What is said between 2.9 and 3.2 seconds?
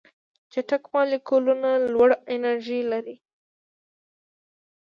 لري.